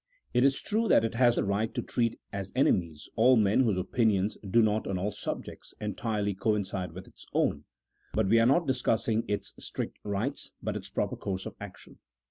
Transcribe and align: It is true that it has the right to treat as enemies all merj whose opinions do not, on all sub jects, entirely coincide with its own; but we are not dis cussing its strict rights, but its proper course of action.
It 0.33 0.43
is 0.43 0.59
true 0.63 0.87
that 0.87 1.03
it 1.05 1.13
has 1.13 1.35
the 1.35 1.43
right 1.43 1.71
to 1.75 1.81
treat 1.83 2.19
as 2.33 2.51
enemies 2.55 3.07
all 3.15 3.37
merj 3.37 3.59
whose 3.61 3.77
opinions 3.77 4.35
do 4.37 4.63
not, 4.63 4.87
on 4.87 4.97
all 4.97 5.11
sub 5.11 5.45
jects, 5.45 5.75
entirely 5.79 6.33
coincide 6.33 6.93
with 6.93 7.05
its 7.07 7.27
own; 7.35 7.65
but 8.11 8.27
we 8.27 8.39
are 8.39 8.47
not 8.47 8.65
dis 8.65 8.81
cussing 8.81 9.23
its 9.27 9.53
strict 9.59 9.99
rights, 10.03 10.53
but 10.59 10.75
its 10.75 10.89
proper 10.89 11.15
course 11.17 11.45
of 11.45 11.53
action. 11.61 11.99